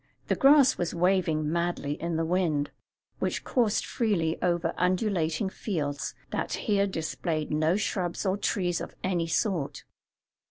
The 0.29 0.35
grass 0.35 0.79
was 0.79 0.95
waving 0.95 1.51
madly 1.51 1.91
in 2.01 2.15
the 2.15 2.25
wind, 2.25 2.71
which 3.19 3.43
coursed 3.43 3.85
freely 3.85 4.35
over 4.41 4.73
undulating 4.75 5.47
fields 5.47 6.15
that 6.31 6.53
here 6.65 6.87
displayed 6.87 7.51
no 7.51 7.75
shrubs 7.77 8.25
or 8.25 8.35
trees 8.35 8.81
of 8.81 8.95
any 9.03 9.27
sort. 9.27 9.83